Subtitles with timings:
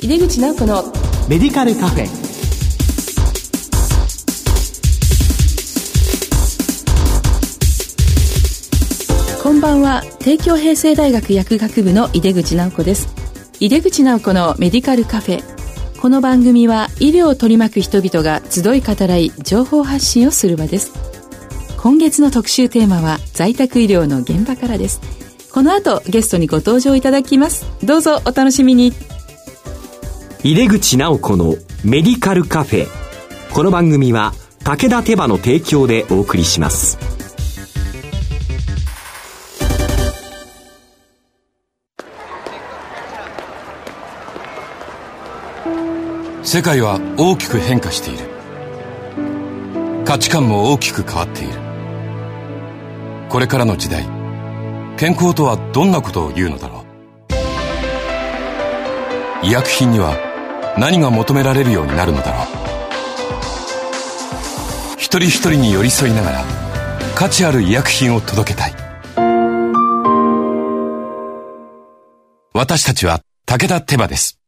[0.00, 0.84] 井出口直子の
[1.28, 2.06] メディカルカフェ。
[9.42, 10.04] こんばんは。
[10.20, 13.08] 帝京平成大学薬学部の井出口直子です。
[13.58, 15.42] 井出口直子のメディカルカフェ。
[16.00, 20.92] この番組は医療を取り巻く人々が集い語らい情報発信をする場です。
[21.76, 25.00] 今月の特集テーマは在宅医療の現場からです。
[25.50, 27.66] この後ゲストにご登場いただきます。
[27.82, 28.92] どうぞお楽しみに
[30.44, 32.86] 井出口直子のメディカルカフェ。
[33.52, 36.96] この番組は武田手羽の提供でお送りします。
[46.44, 48.18] 世界は大きく変化している。
[50.04, 51.54] 価値観も大きく変わっている。
[53.28, 54.04] これからの時代
[54.96, 56.88] 健康とはどんなことを言うのだろう。
[59.44, 60.27] 医薬品には
[60.78, 62.46] 何が求められるようになるのだろう。
[64.96, 66.44] 一人一人に寄り添いながら
[67.16, 68.74] 価値ある医薬品を届けたい。
[72.54, 74.38] 私たちは武田手羽です。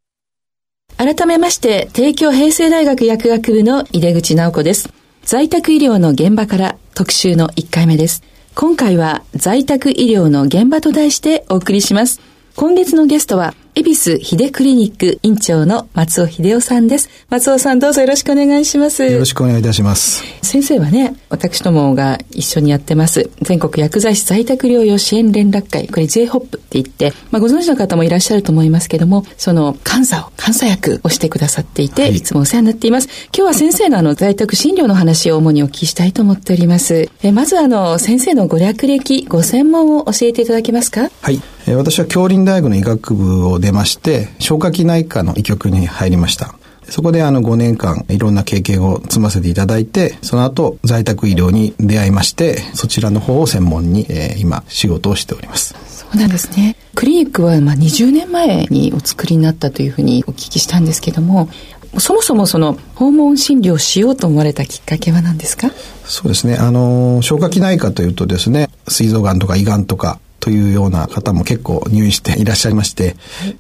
[0.97, 4.93] 改めまして帝京平成大学薬学部の井出口直子です。
[5.23, 8.23] 在宅医療の現場から特集の1回目です。
[8.55, 12.21] 今回は在宅医療の現場と題してお送りします。
[12.55, 17.09] 今月のゲストは恵比寿秀クリニック院長の松尾秀夫さんです。
[17.31, 19.05] 松尾さんどうぞよろしくお願いします。
[19.05, 20.23] よろしくお願いいたします。
[20.43, 33.09] 先生はね、私どもが一緒にやってます、全国薬剤師在宅療養支援連絡会、これ J-HOP って言って、まあご存知の方もいらっしゃると思いますけども、その監査を、監査役をしてくださっていて、はい、いつもお世話になっています。
[33.35, 37.09] 今日は先生のあの在宅診療の話を主にお聞きしたいと思っております。
[37.23, 41.11] えまずあの、先生のご略歴、ご専門を教えていただけますか？
[41.23, 41.41] はい。
[41.77, 46.55] 私は京林大学の医学部を出まして、消化器内科の医局に入りました。
[46.85, 55.75] そこであの5年間いろんな経験を積ませていただいて、その後在宅医療に出会いまして、そちらの方を専門に、えー、今仕事をしております。
[55.87, 56.75] そうなんですね。
[56.97, 61.49] クリニックはまあ20年前にお作りになったというふうにお聞きしたんですけども、
[61.99, 65.71] そもそもその訪問診療しようと思われたきっかけは何ですか？
[66.05, 66.57] そうですね。
[66.57, 73.15] あの、消化器内科というとですね、膵臓がんとか胃がんとか、というような方も結構入院していらっしゃいまして、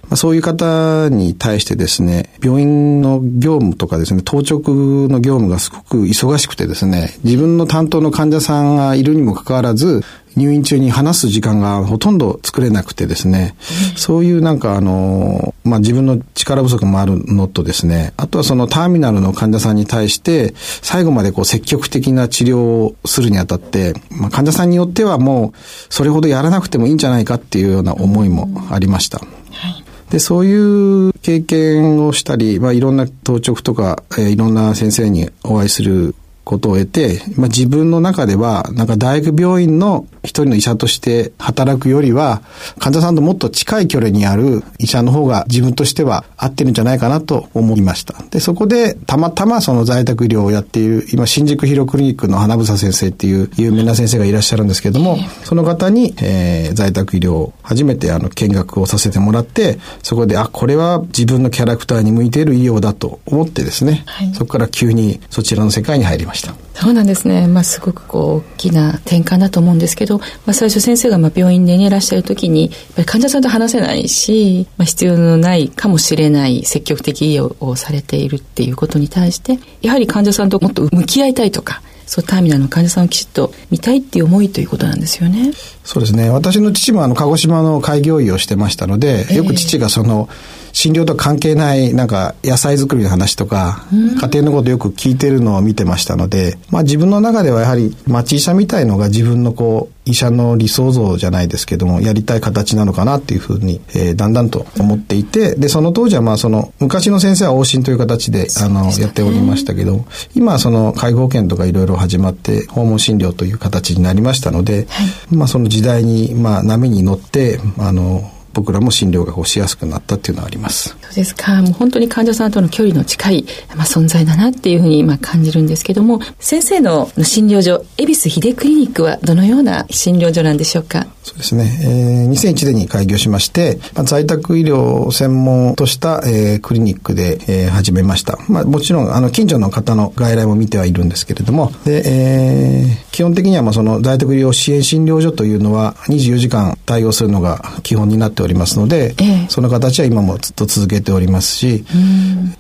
[0.05, 10.03] まあ、そういう方に対してですね、病院の業務とかですね、当直の業務がすごく忙しくてですね、自分の担当の患者さんがいるにもかかわらず、
[10.37, 13.55] 入院中に話す時間がほとんど作れなくてですね、
[13.97, 25.59] そういうなんかあの、まあ、自分の力不足もあるのとですね、あとはそのターミナルの患者さんに対して、最後までこう積極的な治療をするにあたって、まあ、患者さんによってはもう、
[25.89, 29.19] それほどやらなくてもいいんじゃないかっていうような思いもありました。
[29.19, 29.85] はい。
[30.11, 36.15] で、そういう経験をしたり、まあ、いろんな当直とか、えー、いろんな先生にお会いする
[36.45, 42.43] ことを得て、まあ、自分の中では、なんか大学病院の一人の医者として働くよりは、
[42.78, 48.15] 患者さんともっと近い距離にある医者の方が自分としては合ってるんじゃないかなと思いました。
[48.31, 66.30] で、そこでたまたまその在宅医療をやっている、今、新宿ヒロクリニックの花房先生っていう有名な先生がいらっしゃるんですけども、その方に、えー、在宅医療を初めてあの見学をさせてもらって、そこで、あ、これは自分のキャラクターに向いている医療だと思ってですね、はい、そこから急にそちらの世界に入りました。
[66.35, 85.53] したそうなんですね、まあ、すごくこう大きな転換だと思うんですけど、まあ、最初先生がまあ病院で、ね、いらっしゃる時にやっぱり患者さんと話せないし、まあ、必要のないかもしれない積極的医療をされているっていうことに対してやはり患者さんともっと向き合いたいとかそうターミナルの患者さんをきちっと見たいっていう思いということなんですよね。
[85.85, 86.29] そうですね。
[86.29, 118.31] 私の父もあの鹿児島の開業医をしてましたので、よく父がその、えー診療と関係ないなんか野菜作りの話とか、家庭のことよく聞いてるのを見てましたので、まあ自分の中ではやはり町医者みたいのが自分のこう医者の理想像じゃないですけども、やりたい形なのかなっていうふうに、えー、だんだんと思っていて、で、その当時はまあその、昔の先生は往診という形で、あの、やっておりましたけど、今はその介護保険とかいろいろ始まって、訪問診療という形になりましたので、はい、まあその時代に、まあ波に乗って、あの、
[118.61, 120.95] 僕らも診療がしやすくなったっていうのはあります。
[121.11, 121.61] そうですか。
[121.61, 131.09] もう本当に患者さんとの距離の近い、まあ、存在だなっていうふうに今感じるんですけども、先生の診療所、恵比寿秀クリニックはどのような診療所なんでしょうか？
[131.25, 131.65] そうですね。
[131.83, 138.39] えー、2001年に開業しまして、まあ、在宅医療を専門とした、えー、クリニックで、えー、始めました。
[138.49, 151.85] まあ、もちろん、あの、近所の方の外来も見てはいるんですけれども、で、えー、基本的には、まあ、その在宅医療支援診療所というのは、24時間対応するのが基本になっておりますので、えー、その形は今もずっと続けておりますし、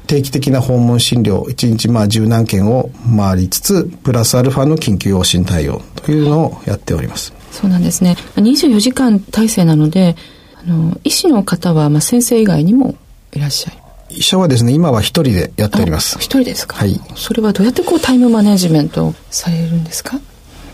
[0.06, 7.32] 定期的な訪問診療、1日まあ十何件を回りつつ、プラスアルファの緊急往診対応というのをやっております。
[7.52, 8.16] そうなんですね。
[8.36, 10.16] 24時間体制なので、
[10.56, 12.94] あの、医師の方は、まあ、先生以外にも
[13.32, 13.76] いらっしゃる。
[14.10, 16.16] 医者はですね、今は一人でやっております。
[16.18, 16.76] 一人ですか？
[16.76, 17.00] はい。
[17.14, 20.18] それはどうやってこうタイムマネジメントされるんですか？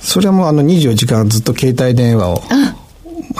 [0.00, 2.42] それはもうあの24時間ずっと携帯電話を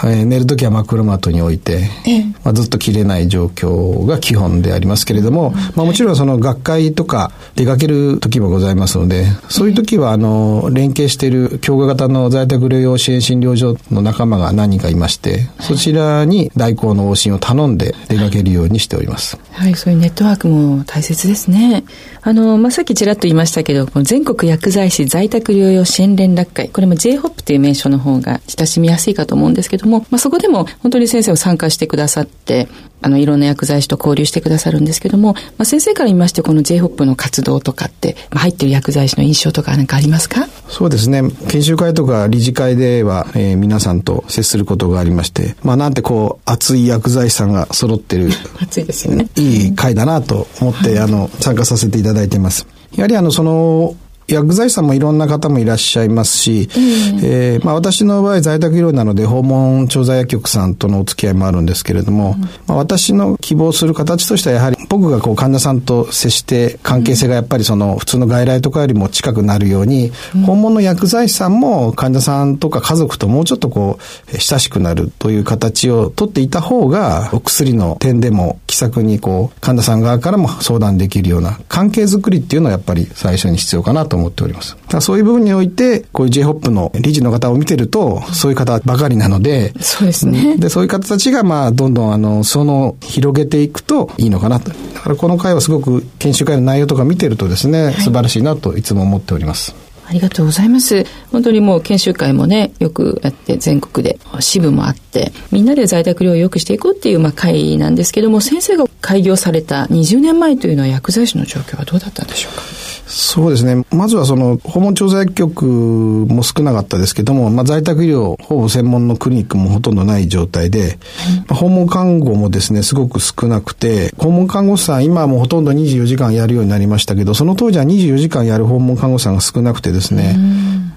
[0.03, 19.37] えー、寝る時は真っ黒マットに置いて、ええ、まあ、ずっと切れない状況が基本でありますけれども、まあ、もちろんその学会とか出かける時もございますので、そういう時はあの連携している強化型の在宅療養支援診療所の仲間が何人かいまして、そちらに代行の往診を頼んで出かけるようにしております。
[19.51, 21.83] はい、そういうネットワークも大切ですね。
[22.21, 32.67] あの、まあ、さっきちらっと言いましたけど、全国薬剤師在宅療養支援連絡会、これも J-HOP という名称の方が親しみやすいかと思うんですけども、まあ、そこでも本当に先生を参加してくださって、
[33.01, 40.47] あの、いろんな薬剤師と交流してくださるんですけども、まあ、先生から言いまして、この J-HOP の活動とかって、まあ、入ってる薬剤師の印象とか何かありますか？
[40.67, 41.21] そうですね。
[41.47, 48.29] 研修会とか理事会では、えー、皆さんと接することがありまして、まあ、なんてこう、熱い薬剤師さんが揃ってる。
[48.59, 49.27] 熱いですよね。
[49.35, 52.65] いい会だなと思って、あの、参加させていただいています。
[52.95, 53.95] やはりあの、その、
[54.27, 73.97] 薬剤師さんもいろんな方もいらっしゃいますし、うん、えー、まあ、私の場合在宅医療なので訪問調剤薬局さんとのお付き合いもあるんですけれども、うん、まあ、私の希望する形としてはやはり僕がこう患者さんと接して関係性がやっぱりその普通の外来とかよりも近くなるように、うん、訪問の薬剤師さんも患者さんとか家族ともうちょっとこ
[74.33, 84.75] う親しくなるという形をとっていた方がお薬の点でも気さくにこう患者さん側からも相談できるような関係づくりっていうのはやっぱり最初に必要かなと思っております。
[85.01, 90.57] そういう部分において、こういう J-HOP の理事の方を見てると、そういう方ばかりなので、そうですね。
[90.57, 94.69] で、そういう方たちが、まあ、どんどん、あの、その、広げていくといいのかなと。
[94.69, 99.75] だからこの会はすごく研修会の内容とか見てるとですね、素晴らしいなといつも思っております。
[100.09, 101.05] ありがとうございます。
[101.33, 112.61] 本当にもう研修会もね、よくやって全国で支部もあって、みんなで在宅療養を良くしていこうっていうまあ会なんですけども、先生が開業された20年前というのは薬剤師の状況はどうだったんでしょうか？
[113.07, 113.85] そうですね。
[113.91, 120.99] まずはその、訪問調剤局も少なかったですけども、まあ、在宅医療、ほぼ専門のクリニックもほとんどない状態で、
[121.47, 130.37] まあ、訪問看護もですね、すごく少なくて、訪問看護師さん、今はもうほとんど24時間やるようになりましたけど、その当時は24時間やる訪問看護師さんが少なくてですね、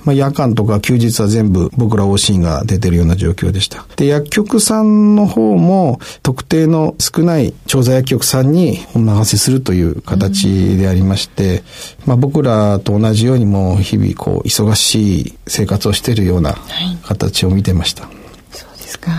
[0.05, 3.87] まあ、夜間とか休日は全部僕ら OC が出てるような状況でした。
[3.97, 11.63] で、薬局さんの方も特定の少ない調剤薬局さんにお任せするという形でありまして、
[12.07, 16.57] まあ、僕らと同じようにも日々こう忙しい生活をしているような
[17.05, 18.05] 形を見てました。
[18.05, 18.13] はい、
[18.53, 19.11] そうですか。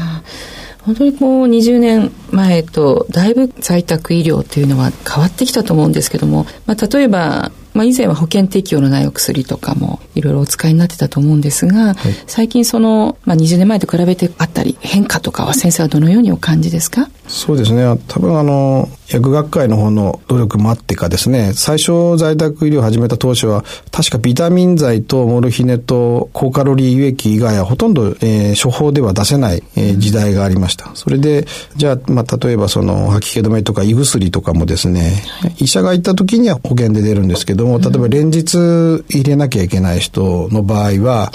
[0.83, 17.09] 本当にこう20年前とだいぶ在宅医療というのは変わってきたと思うんですけども、まあ、例えばまあ、以前は保険適用のないお薬とかもいろいろお使いになってたと思うんですが、はい、最近その、まあ、20年前と比べてあったり変化とかは先生はどのようにお感じですか？
[17.29, 31.45] そうですね多分あの薬学会の方の努力もあってかですね最初在宅医療を始めた当初は確かビタミン剤とモルヒネと高カロリー輸液以外はほとんど、えー、処方では出せない、えー、時代がありました、それで
[31.77, 35.23] じゃあ、まあ、例えばその吐き気止めとか胃薬とかもですね、
[35.59, 38.57] 医者が行った時には保険で出るんですけどども、例えば連日
[39.09, 41.31] 入れなきゃいけない人の場合は、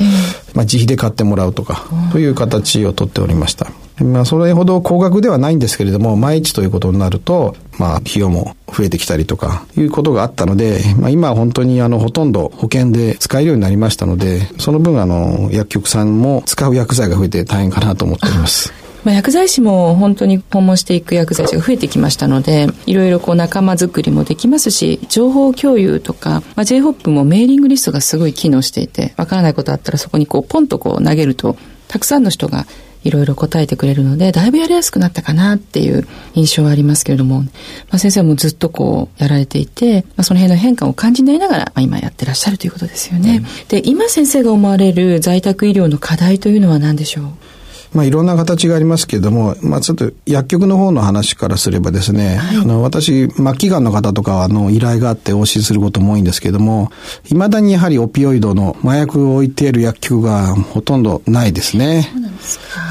[0.54, 3.71] まあ、自費で買ってもらうとか、という形をとっておりました。
[4.05, 18.73] まあ、それほど高額ではないんですけれども、毎日ということになると、まあ、費用も増えてきたりとか、いうことがあったので、まあ、今は本当にあの、ほとんど保険で使えるようになりましたので、その分あの、薬局さんも使う薬剤が増えて大変かなと思っております。
[19.05, 32.67] まあ、薬剤師も本当に訪問していく薬剤師が増えてきましたので、いろいろこう仲間づくりもできますし、情報共有とか、まあ、J-HOP もメーリングリストがすごい機能していて、わからないことあったらそこにこうポンとこう投げると、たくさんの人が
[33.06, 37.48] いろいろ答えてくれるので、だいぶやりやすくなったかなっていう印象はありますけれども、ま
[37.92, 43.42] あ、先生もずっとこうやられていて、まあ、その辺の変化を感じなりながら、まあ、今やってらっしゃるということですよね。
[43.68, 47.25] で、今先生が思われる在宅医療の課題というのは何でしょう？
[47.93, 56.90] まあいろんな形がありますけれども、まあちょっと薬局の方の話からすればですね、はい、あの私、末期がんの方とかはあの依頼があってお教えすることも多いんですけれども、
[57.25, 62.11] 未だにやはりオピオイドの麻薬を置いている薬局がほとんどないですね。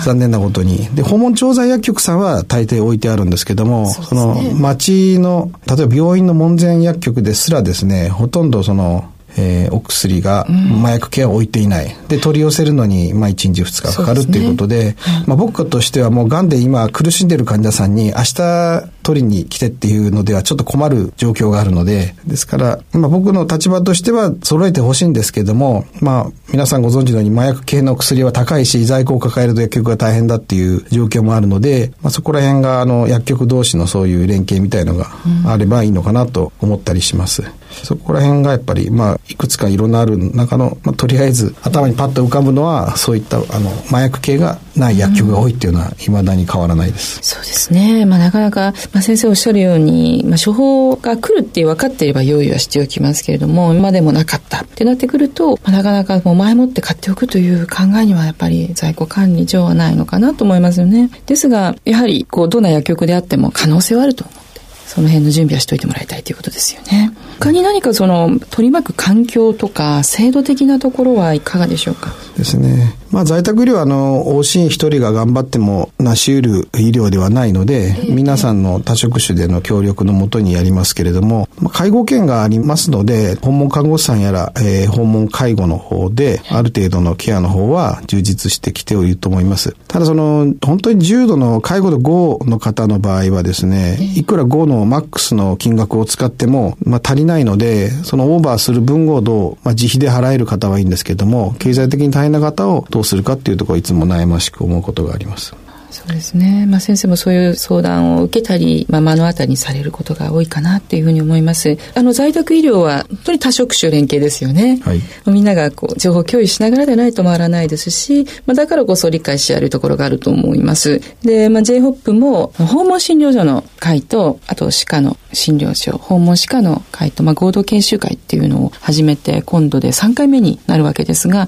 [0.03, 0.87] 残念なことに。
[0.95, 9.05] で、訪問調剤薬局さんは大抵置いてあるんですけども、そ、ね,、の町の、例えば病院の門前薬局ですらですね、ほとんどその
[9.37, 10.47] えー、お薬が
[10.81, 11.95] 麻薬系は置いていない。
[12.07, 14.95] で、取り寄せるのに、まあ、1日2日かかるっていうことで、
[15.27, 35.11] まあ、僕としてはもう癌で今苦しんでる患者さんに明日取りに来てっていうのではちょっと困る状況があるので、ですから、まあ、僕の立場としては揃えてほしいんですけども、まあ、皆さんご存知のように麻薬系の薬は高いし、在庫を抱えると薬局が大変だっていう状況もあるので、まあ、そこら辺が、あの、薬局同士のそういう連携みたいのが
[35.45, 37.43] あればいいのかなと思ったりします。
[37.43, 37.47] うん
[37.83, 47.19] そこら辺がやっぱり、まあ、いくつかいろんなある中の、まあ、とりあえず頭にパッと浮かぶのは、そういったあの麻薬系がない薬局が多いっていうのは、いまだに変わらないです。
[47.21, 48.05] そうですね。
[48.05, 61.09] まあ、なかなか、まあ、先生おっしゃるように、まあ、処方が来るって分かっていれば用意はしておきますけれども、今でもなかったってなってくると、まあ、なかなかもう前もって買っておくという考えにはやっぱり在庫管理上はないのかなと思いますよね。
[61.25, 64.44] ですが、やはり、こう、どんな薬局であっても可能性はあると思って、
[64.87, 67.11] その辺の準備はしておいてもらいたいということですよね。
[67.39, 72.13] 他に何かその取り巻く環境とか制度的なところはいかがでしょうか？
[72.37, 72.95] ですね。
[73.11, 89.75] まあ在宅医療はあの、往診一人が頑張っても成し得る医療ではないので、皆さんの多職種での協力のもとにやりますけれども、介護権がありますので、訪問看護師さんやら、えー、訪問介護の方で、ある程度のケアの方は充実してきておると思います。
[89.87, 105.55] ただその、本当に重度の介護度5の方の場合はですね、いくら5のマックスの金額を使っても、まあ足りないので、そのオーバーする分をどう、まあ自費で払える方はいいんですけども、経済的に大変な方をどうするかっていうところいつも悩ましく思うことがあります。
[105.95, 106.65] そうですね。
[106.65, 111.77] まあ先生もそういう相談を受けたり、まあ目の当たりにされることが多いかなっていうふうに思います。
[111.93, 114.81] あの在宅医療は本当に多職種連携ですよね。
[114.83, 114.99] はい。
[115.25, 120.99] みんながこう情報共有しながらでないと回らないですし、まあだからこそ理解し合えるところがあると思います。
[121.23, 131.47] で、まあ J-HOP も訪問診療所の会と、あと歯科の診療所、訪問歯科の会と、まあ合同研修会っていうのを始めて今度で3回目になるわけですが、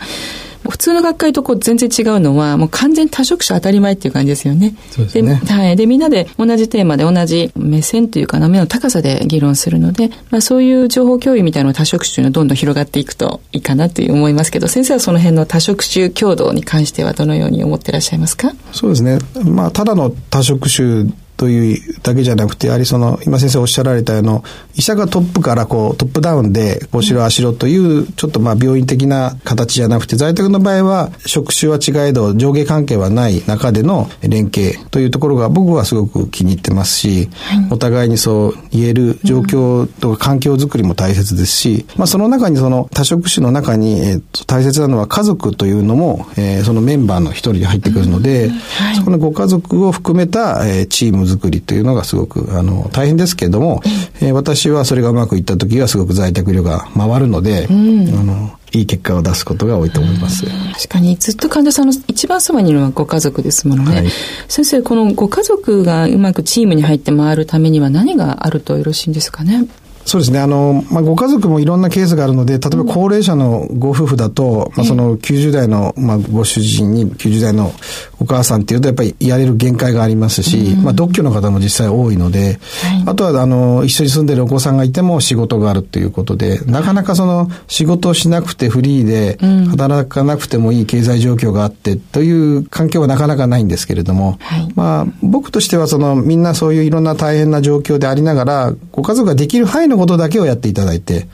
[0.70, 4.76] 普通の学会とこう全然違うのは、もう完全に多職種当たり前っていう感じですよね。
[4.92, 5.36] そうですね。
[5.36, 5.76] はい。
[5.76, 18.54] で、みんなで同じテーマで同じ目線というか、目の高さで議論するので、まあそういう情報共有みたいなの多職種のどんどん広がっていくといいかなという思いますけど、先生はその辺の多職種共同に関してはどのように思っていらっしゃいますか？
[18.72, 19.20] そうですね。
[19.44, 24.44] まあ、ただの多職種というだけじゃなくて、やはりその、今先生おっしゃられたあの、
[24.76, 37.30] 医者がトップからこう、トップダウンで、こうしろあしろという、ちょっとまあ病院的な形じゃなくて、在宅の場合は、職種は違えど、上下関係はない中での連携というところが僕はすごく気に入ってますし、
[37.70, 48.50] お互いにそう言える状況とか環境づくりも大切ですし、まあその中にその多職種の中に、えっと、大切なのは家族というのも、えー、そのメンバーの一人に入ってくるので、
[48.96, 53.82] そこのご家族を含めた、えー、チーム作りというのがすごく、あの、大変ですけれども、
[54.22, 60.46] えー、私はそれがうまくいった時はすごく在宅医療が回るので、うん、あの、いい結果を出すことが多いと思います。
[60.46, 63.96] 確かに、ずっと患者さんの一番そばにいるのはご家族ですものね。
[63.96, 64.08] はい、
[64.48, 69.68] 先生、このご家族がうまくチームに入って回るためには何があるとよろしいんですかね？
[70.08, 70.40] そうですね。
[70.40, 77.74] あの、まあ、ご家族もいろんなケースがあるので、例えば高齢者のご夫婦だと、まあ、その90代の、まあ、ご主人に90代の
[78.20, 82.60] お母さんっていうと、やっぱりやれる限界がありますし、まあ、独居の方も実際多いので、
[83.06, 89.38] あとは、あの、一緒に住んでるお子さんがいても仕事があるっていうことで、なかなかその、仕事をしなくてフリーで、
[89.70, 94.40] 働かなくてもいい経済状況があってという環境はなかなかないんですけれども、
[94.76, 101.28] まあ、僕としてはその、みんなそういういろんな大変な状況でありながら、ご家族ができる範囲のことだけをやっていただいて、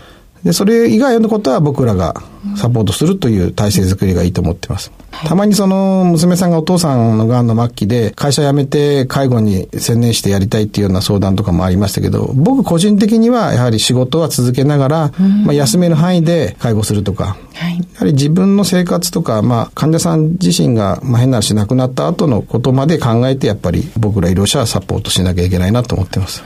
[0.44, 2.16] で、それ以外のことは僕らが
[2.58, 4.92] サポートするという体制づくりがいいと思ってます。
[5.12, 15.12] たまにその娘さんがお父さんのがんの末期で会社辞めて介護に専念してやりたいっていうような相談とかもありましたけど、僕個人的にはやはり仕事は続けながら、
[15.46, 26.44] まあ休める範囲で介護するとか、はい、やはり自分の生活とか、まあ患者さん自身が、まあ変な話亡くなった後のことまで考えてやっぱり僕ら医療者はサポートしなきゃいけないなと思ってます。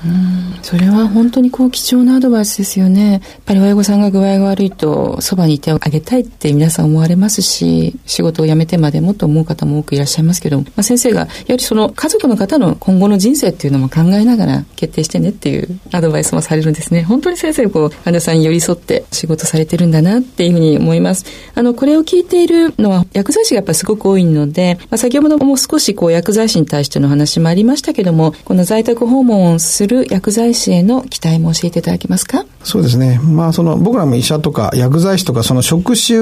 [0.62, 3.12] それは本当にこう貴重なアドバイスですよね。
[3.14, 17.04] やっぱり親御さんが具合が悪いとそばにいてあげたいって皆さん思われますし、仕事を辞めてまでもと思う方も多くいらっしゃいますけど、まあ、先生が、やはりその家族の方の今後の人生っていうのも考えながら決定してねっていうアドバイスもされるんですね。
[17.04, 21.26] 本当に先生、こう、患者さんに寄り添って仕事されてるんだなっていうふうに思います。
[21.56, 32.46] あの、これを聞いているのは薬剤師がやっぱりすごく多いので、まあ、先ほども少しこう薬剤師に対しての話もありましたけども、この在宅訪問をする薬剤師への期待も教えていただけますか？
[32.68, 33.18] そうですね。
[33.24, 36.20] まあ、その、僕らも医者とか薬剤師とか、その職種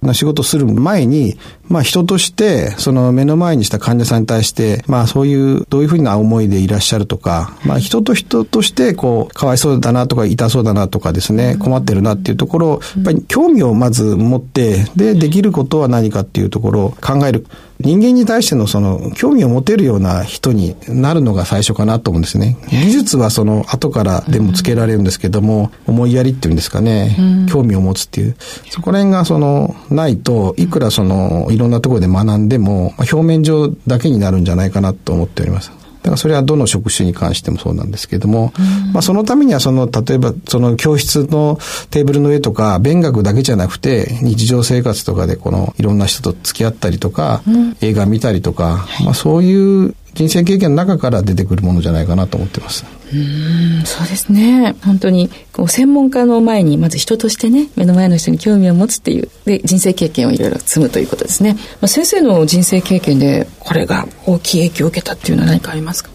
[0.00, 1.36] の仕事する前に、
[1.72, 17.46] まあ、人として、その目の前にした患者さんに対して、まあ、そういう、どういうふうな思いでいらっしゃるとか、まあ、人と人として、こう、かわいそうだなとか、痛そうだなとかですね、困ってるなっていうところを、やっぱり興味をまず持って、で、できることは何かっていうところを考える。
[17.84, 22.56] 人間に対してのその興味を持てるような人になるのが最初かなと思うんですね。
[22.70, 27.16] 技術はその後からでもつけられるんですけども、思いやりっていうんですかね、
[27.50, 28.36] 興味を持つっていう。
[28.70, 35.70] そこら辺がそのないと、いくらそのいろんなところで学んでも、表面上だけになるんじゃないかなと思っております。
[36.02, 38.52] だからそれはどの職種に関してもそうなんですけれども、
[38.92, 41.58] まあそのためにはその、例えばその教室の
[41.90, 47.42] テーブルの上とか、勉学だけじゃなくて、日常生活とかでこのいろんな人と付き合ったりとか、
[47.80, 52.84] 映画見たりとか、まあそういう人生経験の中から出てくるものじゃないかなと思ってます。
[53.14, 54.74] うんそうですね。
[54.84, 61.54] 本当に、こう、専門家の前に、まず人としてね、目の前の人に興味を持つっていう、で、人生経験をいろいろ積むということですね。
[61.54, 66.10] まあ、先生の人生経験で、これが大きい影響を受けたっていうのは何かありますか？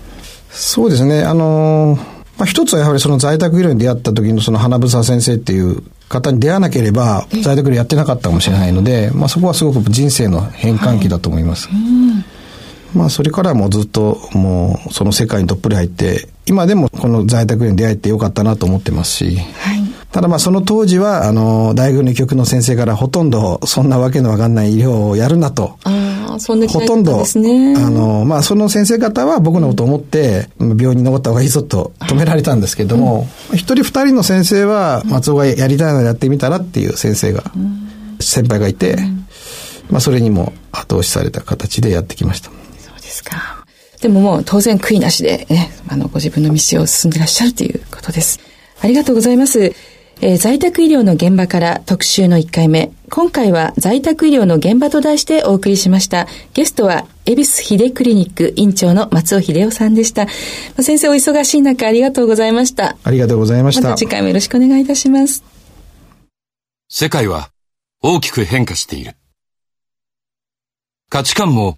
[0.49, 1.23] そうですね。
[1.23, 1.99] あのー、
[2.39, 11.67] まあ、一つはやはりその在宅医療に出会った時のその花房先生っていう方に出会わなければ、在宅医療やってなかったかもしれないので、まあ、そこはすごく人生の変換期だと思います。
[11.67, 11.77] はい
[12.93, 25.77] まあ、それからもずっともうその世界にどっぷり入って、今でもこの在宅に出会えてよかったなと思ってますし、はい、ただまあその当時は、あの、大学の医局の先生からほとんどそんなわけのわかんない医療をやるなと。
[26.39, 37.43] そんなほとんど、あの、まあその先生方は僕のことを思って、病院に残った方がいいぞと止められたんですけども、一、人二人の先生は、松尾がやりたいのやってみたらっていう先生が、
[38.19, 38.97] 先輩がいて、
[39.89, 42.51] まあそれにも後押しされた形でやってきました。
[43.17, 43.65] ですか。
[44.01, 48.39] でももう当然悔いなしでね、あの、ご自分の道を進んでいらっしゃるということです。
[48.81, 49.73] ありがとうございます。
[50.19, 52.91] えー、在宅医療の現場から特集の1回目。
[53.09, 56.27] 今回は在宅医療の現場と題してお送りしました。
[56.53, 60.27] ゲストは、恵比寿秀クリニック院長の松尾秀夫さんでした。
[60.79, 62.97] 先生お忙しい中ありがとうございました。
[63.03, 63.81] ありがとうございました。
[63.81, 65.43] また次回もよろしくお願いいたします。
[66.89, 67.49] 世界は
[68.01, 69.15] 大きく変化している。
[71.09, 71.77] 価値観も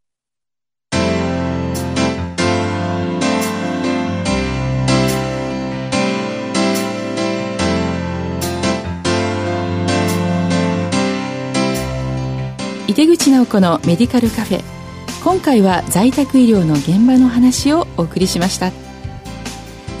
[12.91, 14.63] 井出口直子のメディカルカフェ。
[15.23, 18.73] 今回は在宅医療の現場の話をお送りしました。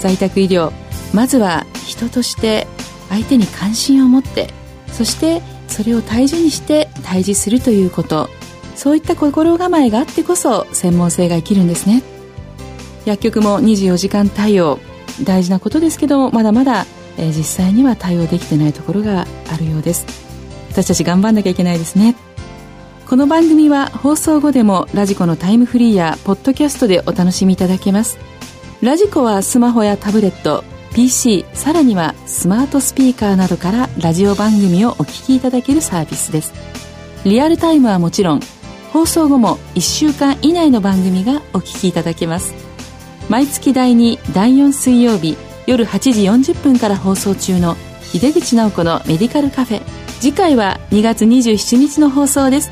[0.01, 0.73] 在宅医療
[1.13, 2.67] まずは人として
[3.07, 4.49] 相手に関心を持って
[4.91, 8.29] そしてそれを大事にして対峙するということ。
[8.75, 12.03] そういった心構えがあってこそ専門性が生きるんですね。
[13.05, 14.79] 薬局も24時間対応。
[15.23, 16.85] 大事なことですけどまだまだ、
[17.17, 20.05] え、実際には対応できてないところがあるようです。
[20.71, 22.15] 私たち頑張んなきゃいけないですね。
[23.11, 28.17] この番組は放送後でもラジコのタイムフリーやポッドキャストでお楽しみいただけます。
[28.81, 36.53] ラジコはスマホやタブレット PC さらにはスマートスピーカーなどからラジオ番組をお聞きいただけるサービスです。
[37.25, 38.39] リアルタイムはもちろん
[38.93, 42.53] 放送後も1週間以内の番組がお聞きいただけます。
[43.27, 45.35] 毎月第2第4水曜日
[45.67, 47.75] 夜8時40分から放送中の
[48.13, 49.81] 井出口直子のメディカルカフェ。
[50.21, 52.71] 次回は2月27日の放送です。